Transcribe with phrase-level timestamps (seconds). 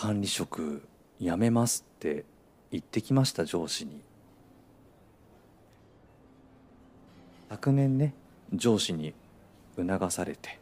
[0.00, 0.80] 管理職
[1.20, 2.24] 辞めますって
[2.70, 4.00] 言ってきました上司に。
[7.50, 8.14] 昨年ね
[8.54, 9.12] 上司に
[9.76, 10.58] 促されて。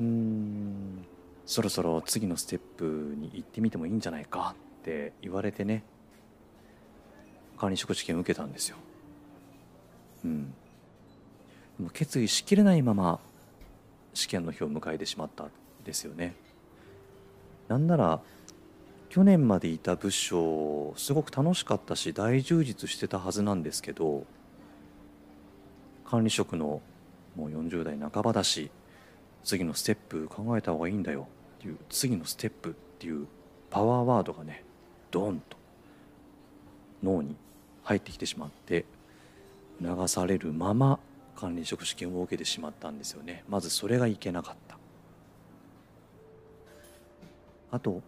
[0.00, 1.06] うん
[1.46, 5.82] そろそろ次のステップに行ってみてもいいんじゃないかって言われてね
[7.56, 8.76] 管理職試験受けたんですよ。
[10.26, 10.50] うん。
[11.78, 13.18] でも決意しきれないまま
[14.12, 15.50] 試験の日を迎えてしまったん
[15.86, 16.34] ですよね。
[17.70, 18.20] なんなら
[19.10, 24.24] 去年までいた部署すごく楽しかったし大充実してたはずなんですけど
[26.04, 26.82] 管理職の
[27.36, 28.72] もう40代半ばだし
[29.44, 33.28] 次のステップ考えた方がいいんだよっていう次のステップっていう
[33.70, 34.64] パワーワードがね
[35.12, 35.56] ドーンと
[37.04, 37.36] 脳に
[37.84, 38.84] 入ってきてしまって
[39.80, 40.98] 流されるまま
[41.36, 43.44] 管理職試験を受けてしまったんですよね。
[43.48, 44.69] まずそれがいけなかった。
[47.70, 48.02] あと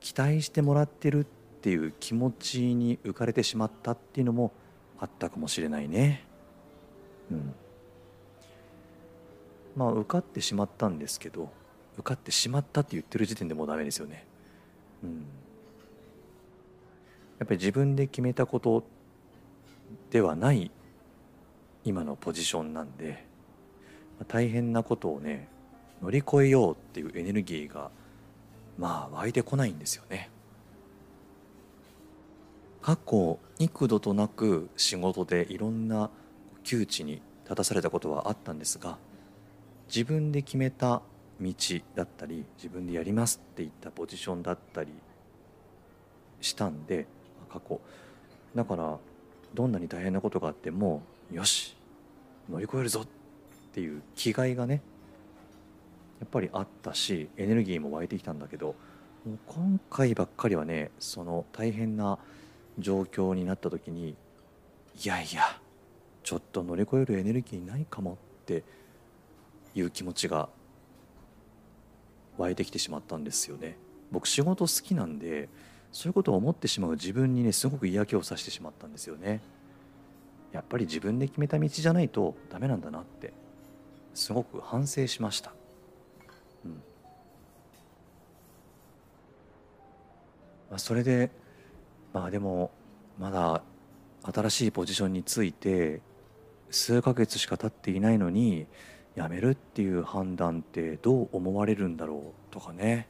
[0.00, 1.24] 期待してもらってるっ
[1.60, 4.52] ていう気持ちに浮かれてしまったっていうのも
[4.98, 6.24] あったかもしれないね。
[7.30, 7.54] うん。
[9.76, 11.50] まあ受かってしまったんですけど
[11.94, 14.26] 受かってしまったって言ってる時点でもうダメですよね。
[15.02, 15.26] うん。
[17.38, 18.84] やっぱり自分で決めたこと
[20.10, 20.70] ではない
[21.84, 23.24] 今のポジションなんで
[24.28, 25.48] 大変なことをね
[26.02, 27.90] 乗り越えようっていうエネルギーが
[28.78, 30.30] まあ湧いてこないんですよね。
[32.82, 36.08] 過去幾度となく仕事でいろんな
[36.62, 38.96] 窮地に立たされたことはあったんですが
[39.88, 41.02] 自分で決めた
[41.40, 41.52] 道
[41.96, 44.92] だったり自分でやりますって言ったポジションだったり
[46.40, 47.06] したんで
[47.50, 47.80] 過去。
[48.54, 48.98] だから
[49.52, 51.76] どんなに大変なことがあってもよし
[52.48, 53.06] 乗り越えるぞっ
[53.72, 54.80] ていう気概がね
[56.20, 58.74] やっぱりあったしエネルギーも湧いてきたんだけど
[59.24, 62.18] もう今回ばっかりはねその大変な
[62.78, 64.16] 状況になった時に
[65.02, 65.60] いやいや
[66.22, 68.16] ちょっと乗り越えるエネルギーないかもっ
[68.46, 68.64] て
[69.74, 70.48] いう気持ちが
[72.38, 73.76] 湧いてきてしまったんですよね。
[74.10, 75.48] 僕仕事好きなんで
[75.92, 79.40] そういうことを思ってしまう自分にねすごく嫌気をさしてしまったんですよね。
[80.52, 83.32] やっぱり自分で決めた道じゃないとダメなんだなって
[84.14, 85.52] すごく反省しました。
[90.70, 91.30] まあ、それで
[92.12, 92.70] まあでも
[93.18, 93.62] まだ
[94.22, 96.00] 新しいポジションについて
[96.70, 98.66] 数ヶ月しか経っていないのに
[99.16, 103.08] 辞めるっていう判断ってどう思われるんだろうとかね。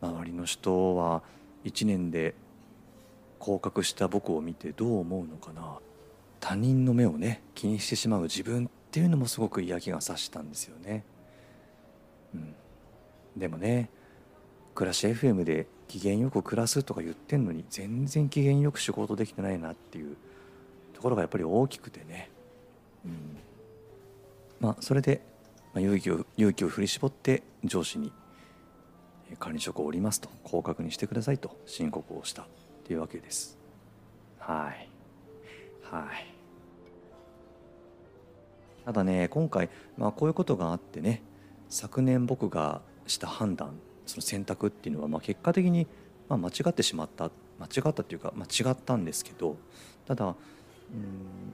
[0.00, 1.22] 周りの人は
[1.64, 2.34] 1年で
[3.40, 5.78] 降格した僕を見てどう思うのかな。
[6.40, 11.04] 他人の目をね気にしてしまう自分っていうのもすごく嫌気がさしたんですよね。
[12.34, 12.54] うん、
[13.38, 13.90] でもね
[14.74, 20.16] 暮らし FM で機嫌よく暮らすとか言ってんのに全然機嫌よく仕事できてないなっていう
[20.94, 22.30] ところがやっぱり大きくてね、
[23.04, 23.36] うん、
[24.60, 25.22] まあそれで、
[25.72, 28.12] まあ、勇気を勇気を振り絞って上司に
[29.38, 32.46] 管理職を降りますと降格にしてくださいと申告をしたっ
[32.84, 33.58] ていうわけです。
[34.38, 34.88] はい。
[35.82, 36.34] はい。
[38.84, 41.22] ただね今回、まあ、こういうことがあってね
[41.68, 43.72] 昨年僕がした判断
[44.06, 45.88] その選択っていうのは、まあ、結果的に
[46.28, 49.56] まあ間違ってしまった間違ったっていうか、まあ、違ったんですけど
[50.06, 50.34] ただうん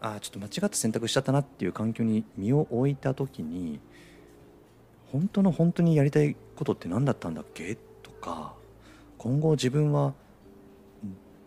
[0.00, 3.78] あちょっと間違った選択しちゃったなっていう環境に身を置いた時に
[5.12, 7.76] 本当の本当にやりたいことって何だったんだっけ？
[8.02, 8.54] とか
[9.18, 10.14] 今後自分は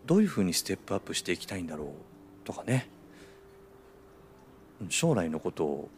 [0.06, 1.88] どういうふうにステップアップしていきたいんだろう？
[2.44, 2.88] とかね。
[4.90, 5.88] 将来のことを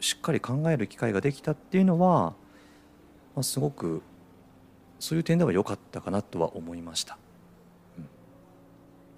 [0.00, 2.34] しっかり考える機会ができたっていうのは、
[3.34, 4.02] まあ、すごく
[4.98, 7.18] そういう点では良かったかなとは思いました。
[7.98, 8.00] う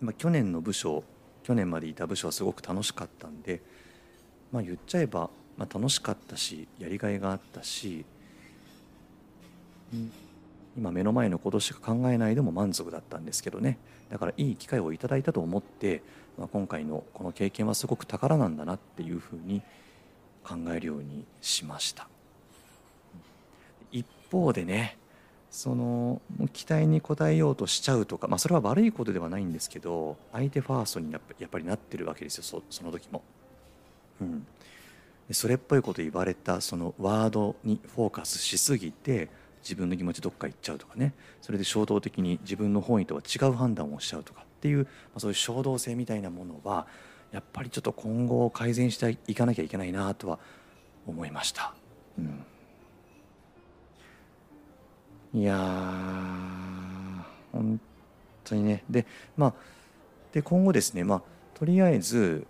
[0.04, 0.06] ん。
[0.06, 1.04] まあ、去年の部署
[1.42, 3.62] 去年までいた部署はすごく楽しかったんで、
[4.52, 8.06] まあ、言っちゃえばまあ、楽しかったしやりがいがあったし、
[9.92, 10.12] うん。
[10.76, 13.78] 今目の前のことしか考えないでも満足だったんですけどね。
[14.08, 16.02] だからいい機会をいただいたと思って、
[16.38, 19.60] まあ、今回のこの経験はすごく宝なんだなっていうふうに
[20.48, 22.08] 考えるようにしました。
[23.92, 24.96] 一方でね
[25.50, 26.20] その
[26.52, 33.22] 期待に応えようとしちゃうとか、まあ、それは悪いことではないんですけど相手ファーストにやっぱりなってるわけですよその時も。
[34.20, 34.46] うん、
[35.30, 39.28] それっぽいこと言われたそのワードにフォーカスしすぎて
[39.62, 41.14] 自分の気持ちどっか行っちゃうとかね。
[41.40, 44.84] それで衝動的に自分の本意とは違う判断をしちゃうとかっていう、ま
[45.16, 46.86] あ、そういう衝動性みたいなものは
[47.32, 50.38] やっぱりちょっと今後改善していかなきゃいけないなとは
[51.06, 51.74] 思いました。
[52.18, 52.44] うん。
[55.40, 55.56] いや
[57.52, 57.80] 本
[58.44, 58.84] 当にね。
[58.88, 59.54] でまあ
[60.32, 61.22] で今後ですねまあ
[61.54, 62.46] とりあえず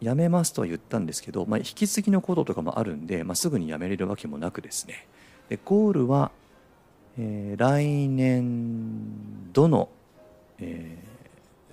[0.00, 5.06] 辞めますとは言ったんですけど、まあ、引き継ぎのこととかもあるんで、まあ、すぐに辞めれるわけもなくですね。
[5.48, 6.30] でゴールは、
[7.18, 9.88] えー来年度の、
[10.58, 11.10] えー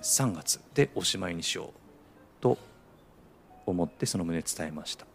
[0.02, 1.77] 3月でおしまいにしよう。
[2.40, 2.58] と
[3.66, 5.06] 思ってその旨伝えました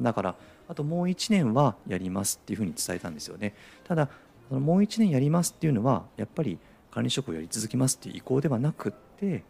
[0.00, 0.34] だから
[0.68, 4.08] あともう1年はやりますっていうふうに伝えたんですよねただ
[4.48, 6.58] そのもう1年やりますっていうのはやっぱり
[6.90, 9.44] 管理職をやり続けますっていう意向ではなくって、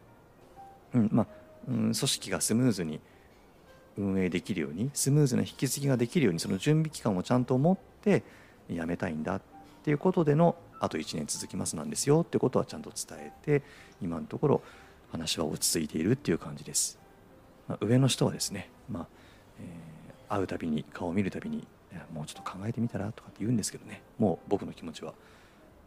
[0.94, 1.26] うんまあ
[1.68, 3.00] うん、組織がスムーズに
[3.98, 8.22] 運営できるようにスムーズな引き継ぎができるようにその準備期間をちゃんと持って
[8.68, 9.42] やめたいんだっ
[9.84, 13.62] ていうことでのあと1年続きますなんですよってことはちゃんと伝えて
[14.00, 14.62] 今のところ
[15.10, 17.01] 話は落ち着いているっていう感じです。
[17.72, 19.06] まあ上の人はですね、まあ
[19.58, 19.92] えー
[20.32, 21.66] 会うたびに顔を見るたびに
[22.10, 25.12] もうちょっと考えてみたらとかって言うんですけどねもう僕の気持ちは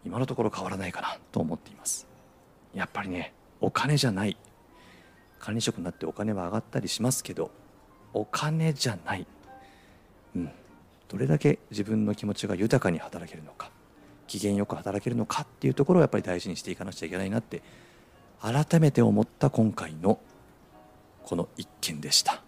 [0.05, 2.05] 今のところ変わらないかなと思っています。
[2.75, 4.37] やっぱりねお金じゃない。
[5.39, 7.49] 管理職になってお金は上がったりしますけど
[8.13, 9.27] お金じゃない、
[10.35, 10.49] うん、
[11.07, 13.69] どれだけ自分の気持ちが豊かに働けるのか
[14.27, 17.61] 機嫌よく働けるのかっていうところをやっぱり大事にしていかなくちゃいけないなって
[18.41, 20.19] 改めて思った今回の
[21.25, 22.43] この一件でした。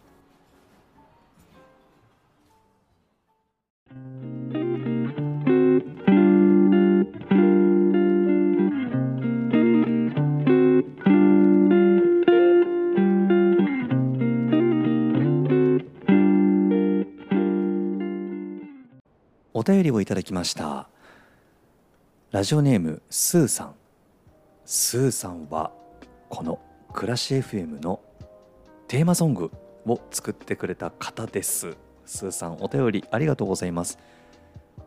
[19.54, 20.88] お便りをいただきました
[22.30, 23.76] ラジオネームスーさん
[24.66, 25.72] スーさんは
[26.30, 26.60] この
[26.94, 28.00] 「暮らし FM」の
[28.88, 29.52] テーマソング
[29.86, 31.76] を作ってくれた方です。
[32.06, 34.00] スーさんお便りありがとうございます。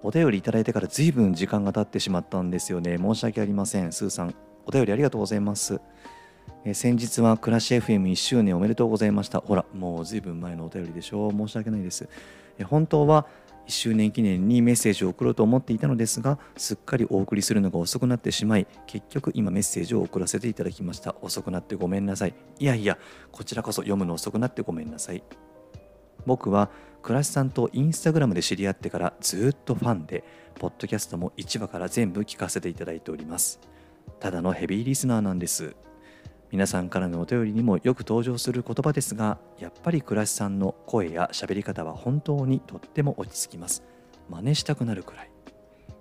[0.03, 2.97] お便りいただいてから随分時間が経ってしまったんですよね。
[2.97, 3.93] 申し訳ありません。
[3.93, 5.81] スーさんお便りありがとうございます。
[6.65, 9.41] え先日は暮らし FM1 周年おめでとうございました。
[9.41, 11.29] ほらもう随分前のお便りでしょ。
[11.29, 12.09] う申し訳ないです。
[12.59, 13.27] え本当は
[13.71, 21.15] 1周年記念にメッセージを送ろうと思っていたのですがすっかりお送りするのが遅くなってしまい結局今メッセージを送らせていただきました。
[21.23, 22.35] 遅くなってごめんなさい。
[22.59, 22.99] いやいや
[23.31, 25.23] こちらこそ読むの遅くなってごめんなさい。
[26.27, 26.69] 僕は
[27.03, 30.25] 倉石さんとインスタグラムで知り合ってからずっとファンで
[30.59, 33.61] ポッドキャストも1話から全部聞かせていただいております。
[34.19, 35.77] ただのヘビーリスナーなんです。
[36.51, 43.85] 皆さんからのお便りにもよく登場する言葉ですがやっぱり倉石さんの声や喋り方は本当にとっても落ち着きます。
[44.29, 45.31] 真似したくなるくらい。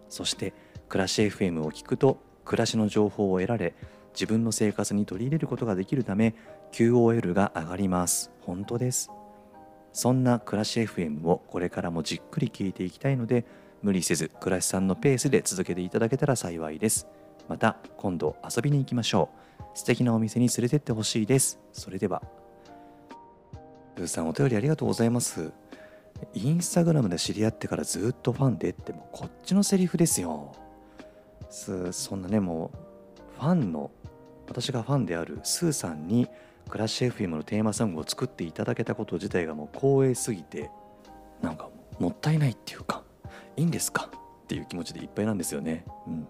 [0.09, 0.53] そして
[0.87, 3.75] 暮らし FM を聞くと暮らしの情報を得られ
[4.13, 6.33] 自分の生活に取り入れることができるため
[6.71, 8.31] QOL が上がります。
[8.41, 9.11] 本当です。
[9.93, 13.45] そんな暮らし FM をこれからもじっくり聞いていきたいので
[13.83, 17.07] 無理せず暮らしさんのペースで続けていただけたら幸いです。
[17.47, 19.48] また今度遊びに行きましょう。
[19.79, 21.57] 素敵なお店に連れてってほしいです。
[21.71, 22.21] それでは。
[23.95, 25.53] ブーさんお便りありがとうございます。
[26.33, 30.51] インスタグラムで知り合ってからずっとファンでってもうこっちのセリフですよ。
[31.49, 32.71] すそんなねも
[33.37, 33.89] うファンの
[34.49, 36.27] 私がファンであるスーさんに
[36.67, 40.69] クラッシュ FM のテーマソングを作っていただけたこと自体がもう光栄すぎて
[41.41, 41.69] なんか
[41.99, 43.03] もったいないっていうか
[43.55, 44.11] いいんですか？
[44.43, 45.85] っていう気持ちでいっぱいなんですよね。
[46.05, 46.27] うん。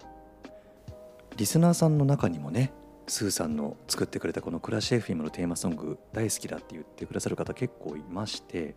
[1.35, 2.73] リスナーさんの中にもね
[3.09, 8.75] スーさんの作ってくれたこのクラッシュ FM のテーマソング大好きだって言ってくださる方結構いまして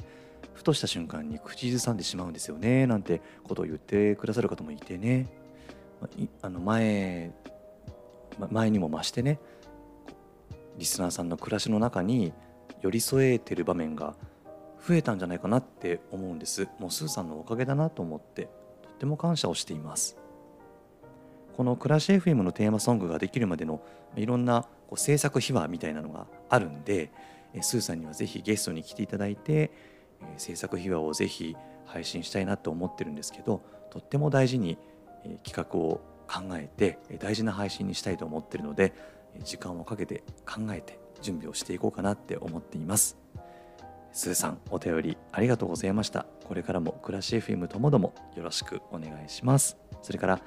[0.55, 5.29] ふとした瞬間に口ずさんでしまうんですよねなんてことを言ってくださる方もいてね。
[6.01, 6.09] ま
[6.43, 7.31] あの前
[8.51, 9.39] 前にも増してね
[10.79, 12.33] リスナーさんの暮らしの中に
[12.81, 14.17] 寄り添えてる場面が
[14.85, 16.69] 増えたんじゃないかなって思うんです。
[16.81, 18.49] もうスーさんのおかげだなと思って
[18.83, 20.17] とっても感謝をしています。
[21.56, 23.80] この「暮らし FM」のテーマソングができるまでの
[24.16, 27.11] いろんなこう制作秘話みたいなのがあるんで
[27.61, 29.71] スーさんにはぜひゲストに来ていただいて、
[30.38, 31.54] 制作秘話をぜひ
[31.85, 34.78] 配信したいなと思ってるんですけどとっても大事に、
[35.44, 38.94] 企画を考えて大事な配信にしたいと思ってるので
[39.44, 43.18] 時間をかけて考えて準備をしていこうかなって思っています。
[44.12, 46.26] スーさんお便りありがとうございました。
[46.44, 49.76] これからも暮らし FM ともどもよろしくお願いします。
[50.02, 50.40] それから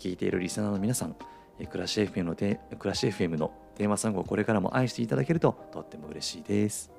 [0.00, 1.14] 聞いているリスナーの皆さん
[1.58, 6.90] えー暮らし FM のテ暮らし FM のテーマソングをこれからも愛していただけるととっても嬉しいです。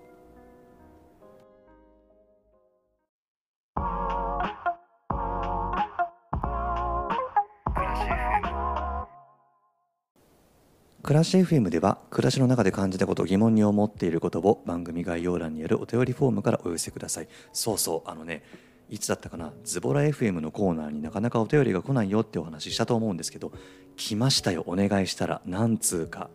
[11.04, 17.28] 暮らし FM では暮らしの中で感じたこと疑問に思っていることを番組概要欄にあるお便りフォームからお寄せください。
[17.52, 18.44] そうそうあのね
[18.92, 19.54] いつだったかな？
[19.64, 23.54] ズボラ FM のコーナーになかなかお便りが来ないよってお話ししたと思うんですけど
[23.96, 24.64] 来ましたよ。
[24.68, 25.42] お願いしたら。
[25.46, 26.30] なんつうか。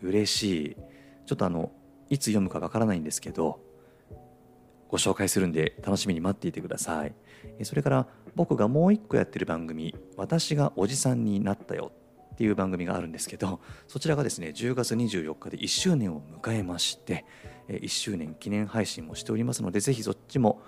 [0.00, 0.76] 嬉しい。
[1.26, 1.72] ちょっとあの
[2.08, 3.60] いつ読むかわからないんですけど
[4.88, 7.12] ご紹介するんで楽しみに待っていてください。
[7.64, 11.90] それから僕がもう一個やってる番組「私がおじさんになったよ」
[12.32, 17.24] っていう番組があるんですけどそちらがですね10月24日で1周年を迎えまして
[17.68, 20.62] 1周年記念配信もしておりますのでぜひそっちも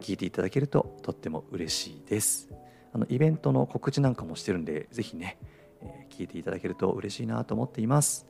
[0.00, 2.48] 聞いていただけるととっても嬉しいです
[2.92, 5.38] あのイベントの告知なんかもしてるんでぜひね、
[5.82, 8.26] えー聞いていただけると嬉しいなと思っています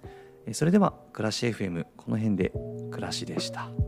[0.47, 2.53] えそれでは暮らし FM この辺で
[2.91, 3.88] 暮らしでした。